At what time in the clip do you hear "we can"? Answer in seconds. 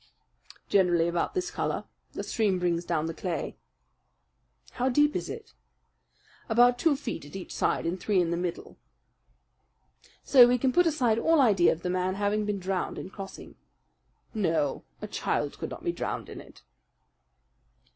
10.47-10.73